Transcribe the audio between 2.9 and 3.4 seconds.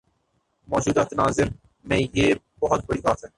بات ہے۔